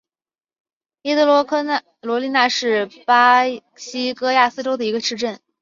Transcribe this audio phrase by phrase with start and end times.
[1.03, 1.27] 伊德
[2.01, 3.43] 罗利纳是巴
[3.75, 5.39] 西戈亚斯州的一个市镇。